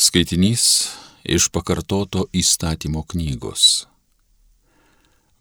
Skaitinys 0.00 0.64
iš 1.28 1.50
pakartoto 1.52 2.22
įstatymo 2.32 3.02
knygos. 3.12 3.84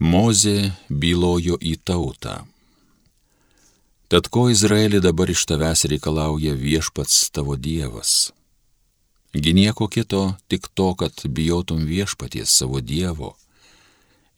Mozė 0.04 0.74
bylojo 0.92 1.55
į 1.63 1.78
tautą. 1.88 2.34
Tad 4.12 4.28
ko 4.28 4.50
Izraeli 4.52 5.00
dabar 5.00 5.32
iš 5.32 5.46
tavęs 5.48 5.86
reikalauja 5.88 6.58
viešpats 6.60 7.30
tavo 7.32 7.56
Dievas? 7.56 8.34
Gi 9.32 9.54
nieko 9.55 9.88
kito, 9.88 10.23
tik 10.52 10.68
to, 10.76 10.89
kad 11.00 11.23
bijotum 11.23 11.86
viešpaties 11.88 12.52
savo 12.60 12.82
Dievo 12.84 13.38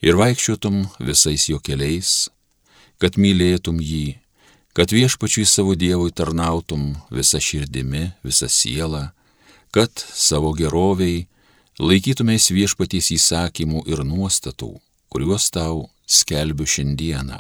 ir 0.06 0.20
vaikščiotum 0.22 0.84
visais 1.00 1.48
jo 1.50 1.58
keliais, 1.58 2.30
kad 3.02 3.18
mylėtum 3.18 3.82
jį, 3.82 4.20
kad 4.78 4.94
viešpačiui 4.94 5.48
savo 5.50 5.74
Dievui 5.74 6.14
tarnautum 6.14 6.94
visą 7.10 7.42
širdimi, 7.42 8.12
visą 8.22 8.52
sielą, 8.60 9.08
kad 9.72 9.92
savo 9.96 10.52
geroviai 10.58 11.28
laikytumės 11.80 12.52
viešpaties 12.52 13.12
įsakymų 13.16 13.86
ir 13.90 14.04
nuostatų, 14.06 14.74
kuriuos 15.10 15.48
tau 15.56 15.88
skelbiu 16.06 16.68
šiandieną. 16.68 17.40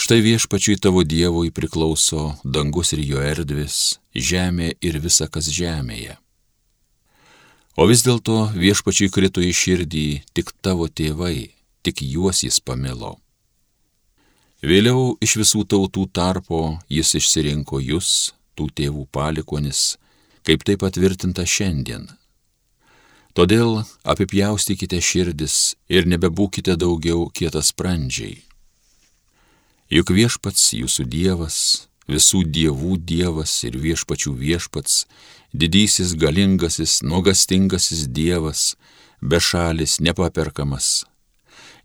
Štai 0.00 0.22
viešpačiui 0.24 0.78
tavo 0.80 1.02
Dievui 1.04 1.50
priklauso 1.52 2.36
dangus 2.44 2.94
ir 2.96 3.02
jo 3.04 3.20
erdvis, 3.20 3.98
žemė 4.16 4.72
ir 4.80 4.96
visa 5.02 5.26
kas 5.28 5.50
žemėje. 5.52 6.14
O 7.76 7.84
vis 7.90 8.00
dėlto 8.06 8.46
viešpačiui 8.56 9.10
krito 9.12 9.42
į 9.44 9.50
širdį 9.52 10.06
tik 10.32 10.54
tavo 10.64 10.88
tėvai, 10.88 11.50
tik 11.84 12.00
juos 12.00 12.40
jis 12.46 12.62
pamilo. 12.64 13.18
Vėliau 14.64 15.18
iš 15.24 15.36
visų 15.40 15.66
tautų 15.68 16.06
tarpo 16.12 16.78
jis 16.92 17.14
išsirinko 17.20 17.80
jūs, 17.80 18.32
tų 18.56 18.68
tėvų 18.76 19.06
palikonis, 19.12 19.98
kaip 20.46 20.64
tai 20.64 20.76
patvirtinta 20.80 21.44
šiandien. 21.46 22.08
Todėl 23.36 23.84
apipjaustykite 24.02 24.98
širdis 24.98 25.76
ir 25.88 26.08
nebebūkite 26.10 26.74
daugiau 26.80 27.28
kietas 27.30 27.70
prandžiai. 27.76 28.40
Juk 29.90 30.10
viešpats 30.14 30.72
jūsų 30.74 31.06
Dievas, 31.10 31.58
visų 32.10 32.42
dievų 32.46 32.96
Dievas 33.06 33.52
ir 33.66 33.78
viešpačių 33.78 34.34
viešpats, 34.38 35.04
didysis 35.54 36.16
galingasis, 36.18 37.00
nuogastingasis 37.06 38.08
Dievas, 38.10 38.74
bešalis, 39.22 39.98
nepaperkamas. 40.02 41.04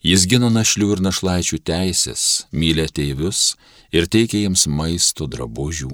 Jis 0.05 0.25
gina 0.29 0.51
našlių 0.53 0.91
ir 0.97 1.03
našlaičių 1.05 1.61
teisės, 1.65 2.45
mylė 2.53 2.87
tėvius 2.93 3.55
ir 3.93 4.09
teikia 4.09 4.43
jiems 4.45 4.67
maisto 4.69 5.25
drabužių 5.29 5.93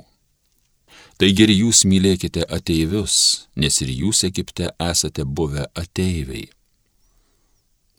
Taigi 1.21 1.43
ir 1.45 1.51
jūs 1.53 1.83
mylėkite 1.85 2.47
ateivius, 2.49 3.15
nes 3.53 3.75
ir 3.83 3.89
jūs 3.93 4.23
Egipte 4.25 4.71
esate 4.81 5.21
buvę 5.21 5.67
ateiviai. 5.77 6.47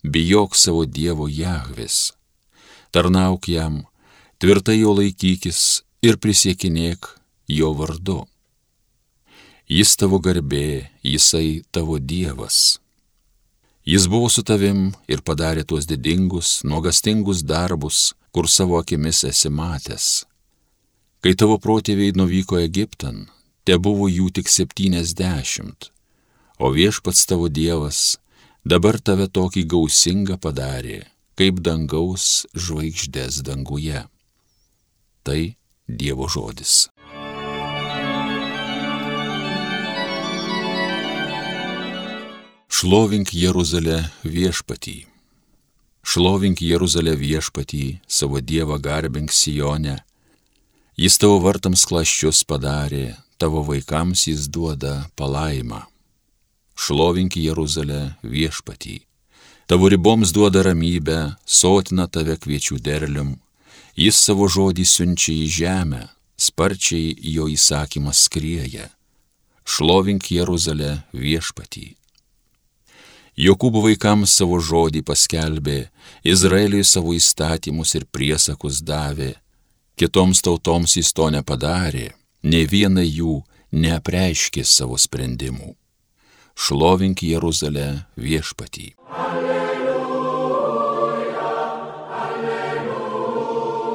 Bijok 0.02 0.56
savo 0.58 0.82
Dievo 0.96 1.28
Jahvis, 1.30 2.16
tarnauk 2.90 3.46
jam, 3.46 3.76
tvirtai 4.42 4.80
jo 4.80 4.96
laikykis 4.98 5.60
ir 6.02 6.18
prisiekinėk 6.18 7.12
jo 7.46 7.70
vardu. 7.78 8.18
Jis 9.70 9.94
tavo 10.02 10.18
garbė, 10.18 10.90
jisai 11.06 11.62
tavo 11.70 12.00
Dievas. 12.02 12.80
Jis 13.86 14.10
buvo 14.10 14.34
su 14.34 14.42
tavim 14.42 14.88
ir 15.06 15.22
padarė 15.22 15.62
tuos 15.62 15.86
didingus, 15.86 16.58
nuogastingus 16.66 17.46
darbus, 17.46 18.16
kur 18.34 18.50
savo 18.50 18.82
akimis 18.82 19.22
esi 19.30 19.46
matęs 19.62 20.10
Kai 21.22 21.36
tavo 21.38 21.54
protėviai 21.62 22.16
nuvyko 22.18 22.56
Egiptan, 22.58 23.28
te 23.62 23.76
buvo 23.78 24.08
jų 24.10 24.32
tik 24.34 24.48
septyniasdešimt, 24.50 25.92
o 26.58 26.72
viešpats 26.74 27.28
tavo 27.30 27.46
Dievas 27.46 28.16
dabar 28.66 28.98
tave 28.98 29.28
tokį 29.30 29.62
gausingą 29.70 30.40
padarė, 30.42 31.04
kaip 31.38 31.62
dangaus 31.62 32.42
žvaigždės 32.58 33.38
danguje. 33.46 34.02
Tai 35.22 35.38
Dievo 35.86 36.26
žodis. 36.26 36.90
Šlovink 42.66 43.30
Jeruzalę 43.30 44.08
viešpatį. 44.26 45.00
Šlovink 46.02 46.66
Jeruzalę 46.66 47.14
viešpatį, 47.14 48.00
savo 48.10 48.42
Dievą 48.42 48.82
garbink 48.82 49.30
Sijonę 49.30 50.00
Jis 50.92 51.16
tavo 51.16 51.38
vartams 51.40 51.86
klaščius 51.88 52.42
padarė, 52.44 53.14
tavo 53.40 53.62
vaikams 53.64 54.26
jis 54.28 54.44
duoda 54.52 55.06
palaimą. 55.16 55.86
Šlovink 56.76 57.38
Jeruzalę 57.40 58.18
viešpatį. 58.20 58.98
Tavo 59.66 59.88
riboms 59.88 60.34
duoda 60.36 60.60
ramybę, 60.66 61.36
sotina 61.48 62.04
tave 62.12 62.36
kviečių 62.36 62.76
derlium. 62.84 63.38
Jis 63.96 64.20
savo 64.20 64.50
žodį 64.52 64.84
siunčia 64.84 65.32
į 65.32 65.48
žemę, 65.56 66.02
sparčiai 66.36 67.16
jo 67.36 67.48
įsakymas 67.48 68.26
skrieja. 68.28 68.90
Šlovink 69.64 70.28
Jeruzalę 70.28 70.98
viešpatį. 71.16 71.94
Jokūbo 73.40 73.80
vaikams 73.86 74.34
savo 74.36 74.60
žodį 74.60 75.00
paskelbė, 75.08 75.86
Izraeliui 76.20 76.84
savo 76.84 77.16
įstatymus 77.16 77.94
ir 77.96 78.04
priesakus 78.12 78.82
davė, 78.84 79.38
Kitoms 80.02 80.42
tautoms 80.42 80.96
jis 80.98 81.12
to 81.14 81.28
nepadarė, 81.30 82.08
ne 82.42 82.60
viena 82.66 83.04
jų 83.06 83.46
neapreiškė 83.70 84.64
savo 84.66 84.98
sprendimų. 84.98 85.78
Šlovink 86.58 87.22
Jeruzalę 87.22 88.02
viešpatį. 88.18 88.98
Alleluja, 89.14 89.94
alleluja, 92.24 93.86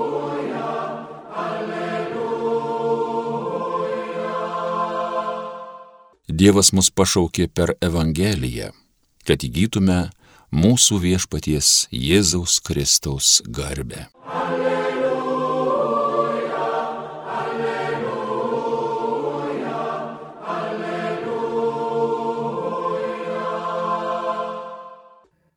alleluja. 1.44 2.24
Dievas 6.32 6.72
mus 6.72 6.88
pašaukė 6.88 7.52
per 7.52 7.76
Evangeliją, 7.84 8.72
kad 9.28 9.44
įgytume 9.44 10.08
mūsų 10.56 11.04
viešpaties 11.04 11.92
Jėzaus 11.92 12.64
Kristaus 12.64 13.44
garbę. 13.44 14.08
Alleluja. 14.24 14.47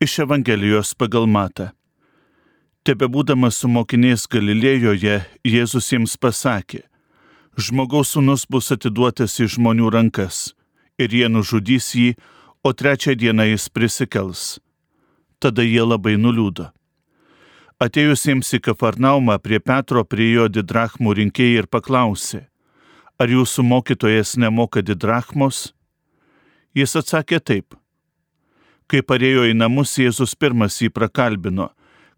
Iš 0.01 0.19
Evangelijos 0.19 0.95
pagal 0.97 1.27
Mata. 1.29 1.67
Tebebūdamas 2.81 3.59
su 3.61 3.67
mokiniais 3.69 4.23
Galilėjoje, 4.25 5.19
Jėzus 5.45 5.89
jiems 5.93 6.15
pasakė, 6.17 6.79
žmogaus 7.53 8.15
sūnus 8.15 8.47
bus 8.49 8.73
atiduotas 8.73 9.35
į 9.37 9.45
žmonių 9.53 9.91
rankas 9.93 10.39
ir 10.97 11.13
jie 11.13 11.27
nužudys 11.29 11.91
jį, 11.93 12.15
o 12.65 12.73
trečią 12.73 13.13
dieną 13.13 13.45
jis 13.51 13.67
prisikels. 13.69 14.57
Tada 15.37 15.61
jie 15.61 15.83
labai 15.85 16.15
nuliūdo. 16.17 16.71
Atėjusiems 17.77 18.49
į 18.57 18.61
Kafarnaumą 18.71 19.37
prie 19.37 19.59
Petro 19.61 20.01
priejo 20.01 20.47
didrachmų 20.49 21.13
rinkėjai 21.19 21.59
ir 21.61 21.69
paklausė, 21.69 22.47
ar 23.21 23.29
jūsų 23.29 23.67
mokytojas 23.69 24.33
nemoka 24.41 24.81
didrachmos? 24.81 25.75
Jis 26.73 26.97
atsakė 26.97 27.37
taip 27.37 27.77
Kai 28.91 28.99
parėjo 29.07 29.45
į 29.47 29.53
namus, 29.55 29.93
Jėzus 29.95 30.33
pirmas 30.35 30.81
jį 30.83 30.89
prakalbino. 30.91 31.69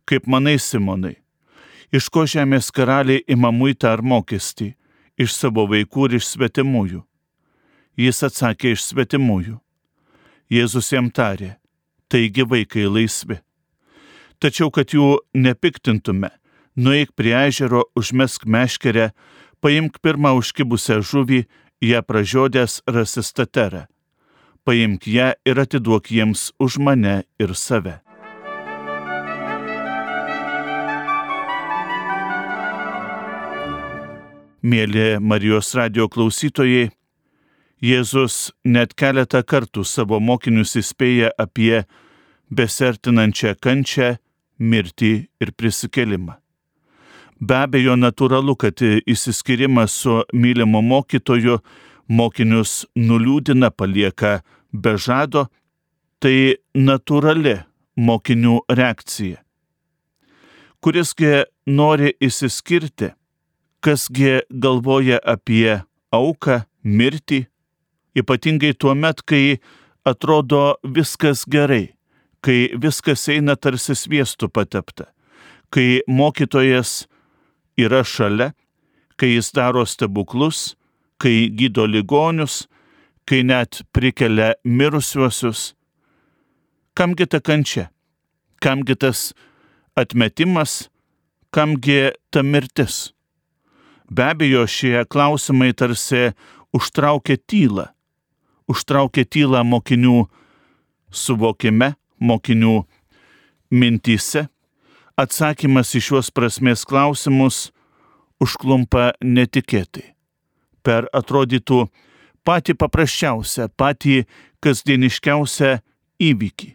Kaip 0.10 0.26
manai, 0.26 0.56
Simonai, 0.58 1.20
iš 1.94 2.08
ko 2.10 2.24
žemės 2.26 2.72
karaliai 2.74 3.22
ima 3.30 3.52
muitą 3.54 3.92
ar 3.94 4.02
mokestį? 4.02 4.72
Iš 5.14 5.36
savo 5.38 5.68
vaikų 5.70 6.08
ir 6.08 6.16
iš 6.18 6.32
svetimųjų. 6.32 7.04
Jis 8.02 8.24
atsakė 8.26 8.74
iš 8.74 8.88
svetimųjų. 8.88 9.60
Jėzus 10.50 10.90
jam 10.96 11.12
tarė, 11.14 11.52
taigi 12.10 12.42
vaikai 12.42 12.90
laisvi. 12.90 13.38
Tačiau, 14.42 14.74
kad 14.74 14.98
jų 14.98 15.22
nepiktintume, 15.38 16.34
nueik 16.74 17.14
prie 17.14 17.38
ežero, 17.38 17.86
užmesk 17.94 18.50
meškerę, 18.50 19.12
paimk 19.62 20.02
pirmą 20.02 20.34
užkibusią 20.42 21.04
žuvį, 21.06 21.46
ją 21.86 22.02
pražiodęs 22.02 22.82
rasi 22.90 23.22
staterą 23.22 23.86
paimk 24.66 25.08
ją 25.08 25.32
ir 25.46 25.60
atiduok 25.60 26.10
jiems 26.12 26.52
už 26.60 26.80
mane 26.80 27.24
ir 27.40 27.54
save. 27.56 28.00
Mėly 34.64 35.20
Marijos 35.20 35.74
radio 35.76 36.08
klausytojai, 36.08 36.92
Jėzus 37.84 38.54
net 38.64 38.94
keletą 38.96 39.42
kartų 39.44 39.84
savo 39.84 40.22
mokinius 40.24 40.78
įspėja 40.80 41.34
apie 41.36 41.82
besertinančią 42.48 43.58
kančią, 43.60 44.14
mirtį 44.60 45.12
ir 45.44 45.52
prisikelimą. 45.60 46.38
Be 47.44 47.58
abejo, 47.60 47.98
natūralu, 48.00 48.56
kad 48.56 48.80
įsiskirimas 48.80 49.98
su 50.00 50.22
mylimu 50.32 50.80
mokytoju 50.80 51.58
mokinius 52.08 52.86
nuliūdina, 52.96 53.72
palieka 53.72 54.42
be 54.74 54.96
žado, 54.98 55.48
tai 56.20 56.58
natūrali 56.76 57.62
mokinių 57.96 58.60
reakcija. 58.70 59.40
Kurisgi 60.84 61.46
nori 61.68 62.12
įsiskirti, 62.20 63.14
kasgi 63.84 64.42
galvoja 64.50 65.20
apie 65.24 65.80
auką, 66.12 66.64
mirtį, 66.84 67.46
ypatingai 68.20 68.74
tuo 68.76 68.94
met, 68.96 69.24
kai 69.24 69.60
atrodo 70.06 70.76
viskas 70.84 71.46
gerai, 71.48 71.96
kai 72.44 72.74
viskas 72.76 73.24
eina 73.32 73.56
tarsi 73.56 73.96
sviestų 73.96 74.52
patepta, 74.52 75.08
kai 75.72 76.04
mokytojas 76.08 77.06
yra 77.80 78.04
šalia, 78.04 78.52
kai 79.16 79.36
jis 79.38 79.54
daro 79.56 79.86
stebuklus, 79.88 80.74
kai 81.22 81.50
gydo 81.50 81.86
ligonius, 81.88 82.68
kai 83.26 83.44
net 83.44 83.82
prikelia 83.94 84.54
mirusiuosius. 84.64 85.74
Kamgi 86.94 87.26
ta 87.26 87.40
kančia? 87.40 87.90
Kamgi 88.62 88.96
tas 88.96 89.34
atmetimas? 89.96 90.90
Kamgi 91.54 92.12
ta 92.32 92.44
mirtis? 92.44 93.14
Be 94.10 94.24
abejo, 94.30 94.66
šie 94.68 95.06
klausimai 95.10 95.74
tarsi 95.74 96.34
užtraukia 96.74 97.38
tylą. 97.50 97.88
Užtraukia 98.70 99.26
tylą 99.26 99.64
mokinių 99.66 100.28
suvokime, 101.14 101.94
mokinių 102.20 102.84
mintyse. 103.74 104.48
Atsakymas 105.18 105.94
į 105.98 106.02
šiuos 106.08 106.32
prasmės 106.34 106.86
klausimus 106.90 107.68
užklumpa 108.42 109.14
netikėtai. 109.22 110.13
Per 110.84 111.08
atrodytų 111.16 111.86
patį 112.44 112.76
paprasčiausią, 112.80 113.70
patį 113.80 114.24
kasdieniškiausią 114.64 115.78
įvykį. 116.24 116.70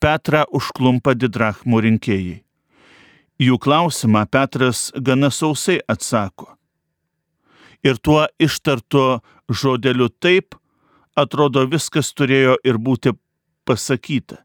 Petrą 0.00 0.44
užklumpa 0.56 1.14
didrachmų 1.16 1.80
rinkėjai. 1.86 2.42
Jų 3.40 3.58
klausimą 3.60 4.24
Petras 4.32 4.88
gana 4.96 5.28
sausai 5.28 5.78
atsako. 5.92 6.54
Ir 7.84 8.00
tuo 8.00 8.24
ištartu 8.40 9.20
žodeliu 9.52 10.08
taip, 10.08 10.56
atrodo 11.16 11.64
viskas 11.68 12.12
turėjo 12.16 12.56
ir 12.64 12.78
būti 12.80 13.12
pasakyta, 13.68 14.40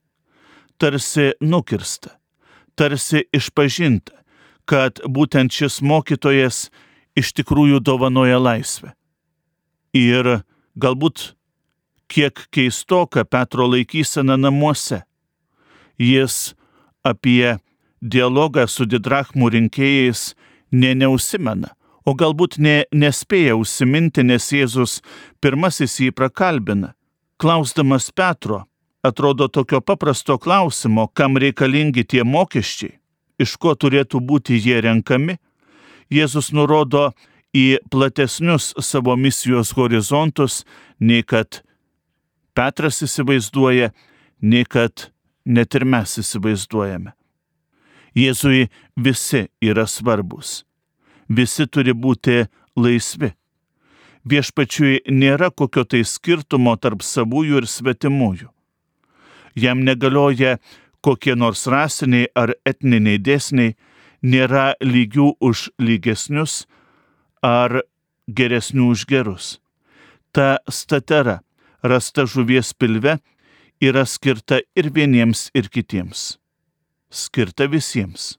tarsi 0.80 1.31
nukirsta, 1.42 2.18
tarsi 2.75 3.24
išpažinta, 3.31 4.15
kad 4.65 5.00
būtent 5.07 5.56
šis 5.56 5.81
mokytojas 5.81 6.69
iš 7.16 7.34
tikrųjų 7.38 7.81
dovanoja 7.84 8.40
laisvę. 8.40 8.94
Ir 9.94 10.42
galbūt 10.80 11.34
kiek 12.12 12.48
keistoka 12.52 13.25
Petro 13.25 13.68
laikysena 13.72 14.38
namuose. 14.38 15.04
Jis 16.00 16.54
apie 17.04 17.58
dialogą 18.02 18.66
su 18.68 18.88
didrachmų 18.90 19.52
rinkėjais 19.56 20.31
ne 20.72 20.94
neusimena, 20.98 21.75
o 22.06 22.16
galbūt 22.18 22.58
ne, 22.58 22.84
nespėja 22.92 23.56
užsiminti, 23.60 24.25
nes 24.25 24.50
Jėzus 24.52 25.00
pirmasis 25.44 26.00
jį 26.02 26.12
prakalbina. 26.16 26.96
Klausdamas 27.42 28.10
Petro, 28.13 28.66
atrodo 29.04 29.48
tokio 29.48 29.81
paprasto 29.81 30.38
klausimo, 30.38 31.08
kam 31.13 31.38
reikalingi 31.42 32.04
tie 32.06 32.24
mokesčiai, 32.24 32.98
iš 33.42 33.56
ko 33.58 33.74
turėtų 33.75 34.22
būti 34.22 34.60
jie 34.62 34.81
renkami, 34.81 35.38
Jėzus 36.12 36.52
nurodo 36.52 37.12
į 37.56 37.80
platesnius 37.92 38.72
savo 38.84 39.16
misijos 39.16 39.74
horizontus, 39.78 40.63
nei 41.00 41.24
kad 41.24 41.62
Petras 42.54 43.00
įsivaizduoja, 43.06 43.92
nei 44.42 44.66
kad 44.68 45.08
net 45.46 45.75
ir 45.75 45.86
mes 45.88 46.18
įsivaizduojame. 46.19 47.13
Jėzui 48.12 48.68
visi 49.00 49.46
yra 49.63 49.86
svarbus. 49.88 50.66
Visi 51.31 51.63
turi 51.68 51.96
būti 51.96 52.44
laisvi. 52.75 53.31
Viešpačiui 54.28 55.08
nėra 55.10 55.50
kokio 55.50 55.86
tai 55.88 56.04
skirtumo 56.06 56.75
tarp 56.75 57.06
savųjų 57.08 57.63
ir 57.63 57.68
svetimųjų. 57.72 58.50
Jam 59.56 59.81
negalioja 59.88 60.58
kokie 61.02 61.36
nors 61.36 61.63
rasiniai 61.68 62.28
ar 62.36 62.54
etniniai 62.68 63.18
dėsniai, 63.18 63.75
nėra 64.22 64.76
lygių 64.82 65.36
už 65.42 65.70
lygesnius 65.82 66.66
ar 67.42 67.82
geresnių 68.30 68.92
už 68.94 69.06
gerus. 69.10 69.60
Ta 70.32 70.62
statera, 70.70 71.42
rasta 71.84 72.26
žuvies 72.26 72.74
pilve, 72.74 73.18
yra 73.82 74.06
skirta 74.06 74.62
ir 74.78 74.92
vieniems, 74.94 75.50
ir 75.54 75.68
kitiems. 75.68 76.38
Skirta 77.12 77.68
visiems. 77.68 78.38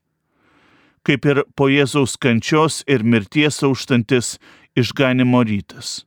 Kaip 1.02 1.26
ir 1.26 1.42
po 1.58 1.66
Jėzaus 1.66 2.14
kančios 2.16 2.84
ir 2.86 3.02
mirties 3.02 3.58
auštantis 3.66 4.38
išganimo 4.78 5.42
rytas. 5.42 6.06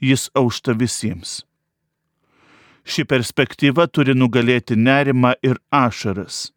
Jis 0.00 0.30
aušta 0.38 0.72
visiems. 0.78 1.42
Ši 2.84 3.04
perspektyva 3.08 3.88
turi 3.88 4.14
nugalėti 4.14 4.76
nerimą 4.76 5.34
ir 5.42 5.58
ašaras 5.72 6.54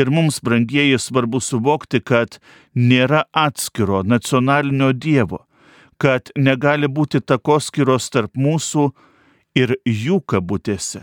Ir 0.00 0.08
mums, 0.08 0.38
brangieji, 0.40 0.96
svarbu 0.96 1.42
suvokti, 1.44 1.98
kad 2.00 2.38
nėra 2.72 3.24
atskiro 3.36 4.00
nacionalinio 4.06 4.94
Dievo, 4.96 5.42
kad 6.00 6.30
negali 6.38 6.88
būti 6.88 7.20
takoskiros 7.20 8.06
tarp 8.14 8.38
mūsų 8.40 8.86
ir 9.60 9.74
jų 9.84 10.22
kabutėse, 10.24 11.02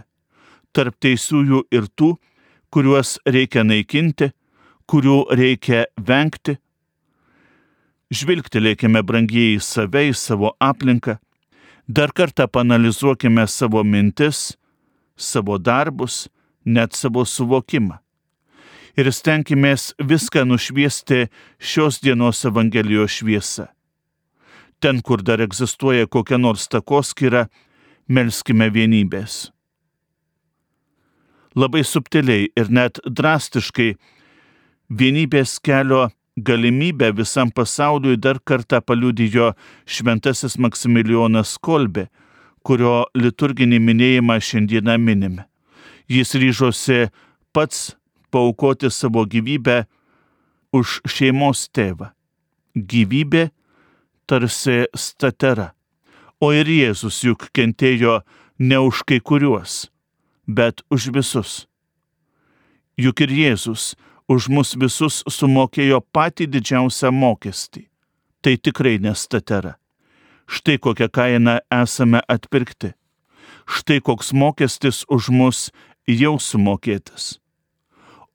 tarp 0.74 0.98
teisiųjų 1.04 1.62
ir 1.78 1.86
tų, 1.94 2.16
kuriuos 2.74 3.18
reikia 3.30 3.66
naikinti, 3.68 4.32
kurių 4.90 5.20
reikia 5.38 5.86
vengti. 6.02 6.58
Žvilgtelėkime, 8.10 9.04
brangieji, 9.06 9.62
save 9.62 10.08
į 10.10 10.18
savo 10.18 10.56
aplinką, 10.64 11.20
dar 11.86 12.16
kartą 12.18 12.50
panalizuokime 12.50 13.46
savo 13.52 13.84
mintis, 13.84 14.56
savo 15.14 15.62
darbus, 15.62 16.26
net 16.66 16.98
savo 16.98 17.28
suvokimą 17.28 18.02
ir 18.98 19.12
stenkimės 19.14 19.92
viską 20.02 20.44
nušviesti 20.50 21.28
šios 21.62 22.02
dienos 22.02 22.44
Evangelijos 22.50 23.20
šviesa. 23.20 23.70
Ten, 24.82 25.02
kur 25.02 25.24
dar 25.26 25.42
egzistuoja 25.42 26.08
kokia 26.10 26.38
nors 26.38 26.68
takoskira, 26.70 27.48
melskime 28.10 28.70
vienybės. 28.74 29.48
Labai 31.58 31.82
subtiliai 31.86 32.52
ir 32.54 32.70
net 32.70 33.00
drastiškai 33.06 33.96
vienybės 34.94 35.58
kelio 35.66 36.08
galimybę 36.38 37.10
visam 37.18 37.50
pasauliui 37.50 38.20
dar 38.22 38.38
kartą 38.40 38.82
paliudijo 38.86 39.56
šventasis 39.90 40.60
Maksimilijonas 40.62 41.56
Kolbė, 41.58 42.06
kurio 42.62 43.08
liturginį 43.18 43.80
minėjimą 43.82 44.38
šiandieną 44.38 44.98
minime. 45.02 45.48
Jis 46.08 46.36
ryžosi 46.38 47.08
pats 47.54 47.96
paukoti 48.32 48.92
savo 48.92 49.26
gyvybę 49.26 49.86
už 50.76 51.00
šeimos 51.08 51.68
tėvą. 51.74 52.12
Gyvybė 52.76 53.50
tarsi 54.28 54.86
statera. 54.94 55.72
O 56.40 56.52
ir 56.54 56.70
Jėzus 56.70 57.24
juk 57.26 57.48
kentėjo 57.56 58.20
ne 58.60 58.78
už 58.78 59.02
kai 59.10 59.18
kuriuos, 59.18 59.88
bet 60.46 60.84
už 60.94 61.10
visus. 61.16 61.66
Juk 62.98 63.24
ir 63.26 63.34
Jėzus 63.34 63.96
už 64.28 64.50
mus 64.54 64.76
visus 64.76 65.24
sumokėjo 65.26 66.04
patį 66.14 66.50
didžiausią 66.54 67.12
mokestį. 67.16 67.88
Tai 68.42 68.54
tikrai 68.62 68.98
nestatera. 69.02 69.78
Štai 70.48 70.78
kokią 70.80 71.10
kainą 71.12 71.58
esame 71.74 72.22
atpirkti. 72.30 72.94
Štai 73.68 74.00
koks 74.00 74.32
mokestis 74.32 75.04
už 75.10 75.32
mus 75.34 75.68
jau 76.08 76.38
sumokėtas. 76.40 77.40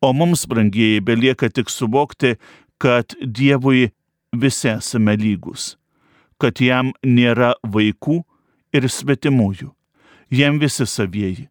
O 0.03 0.13
mums, 0.13 0.47
brangieji, 0.51 1.01
belieka 1.01 1.49
tik 1.49 1.71
suvokti, 1.71 2.35
kad 2.83 3.15
Dievui 3.23 3.93
visi 4.35 4.69
esame 4.73 5.15
lygus, 5.17 5.77
kad 6.43 6.59
jam 6.59 6.91
nėra 7.07 7.53
vaikų 7.63 8.19
ir 8.75 8.89
svetimųjų, 8.91 9.71
jam 10.35 10.59
visi 10.59 10.89
savieji. 10.91 11.47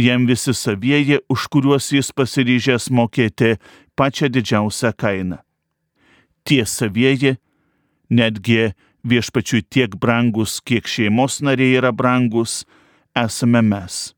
Jam 0.00 0.24
visi 0.26 0.54
savieji, 0.56 1.20
už 1.30 1.46
kuriuos 1.52 1.92
jis 1.92 2.10
pasiryžęs 2.16 2.88
mokėti 2.90 3.58
pačią 3.94 4.30
didžiausią 4.32 4.94
kainą. 4.96 5.38
Tie 6.42 6.64
savieji, 6.66 7.36
netgi 8.10 8.72
viešpačiui 9.06 9.62
tiek 9.70 9.94
brangus, 10.00 10.58
kiek 10.64 10.88
šeimos 10.88 11.42
nariai 11.44 11.78
yra 11.78 11.92
brangus, 11.92 12.64
esame 13.14 13.62
mes. 13.62 14.16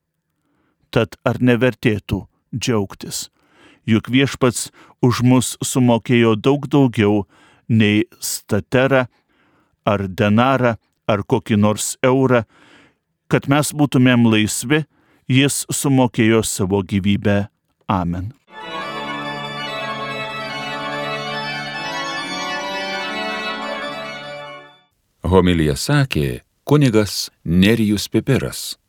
Tad 0.95 1.19
ar 1.27 1.43
nevertėtų 1.43 2.29
džiaugtis. 2.55 3.29
Juk 3.89 4.09
viešpats 4.13 4.71
už 5.03 5.23
mus 5.27 5.57
sumokėjo 5.65 6.37
daug 6.39 6.69
daugiau 6.71 7.25
nei 7.69 8.05
statera 8.21 9.09
ar 9.85 10.07
denarą, 10.07 10.77
ar 11.11 11.25
kokį 11.27 11.59
nors 11.59 11.97
eurą, 12.05 12.45
kad 13.27 13.49
mes 13.51 13.73
būtumėm 13.75 14.29
laisvi, 14.31 14.85
jis 15.27 15.65
sumokėjo 15.73 16.43
savo 16.47 16.83
gyvybę. 16.87 17.49
Amen. 17.91 18.31
Homilija 25.23 25.75
sakė 25.79 26.43
kunigas 26.69 27.31
Nerijus 27.45 28.09
Pipiras. 28.13 28.82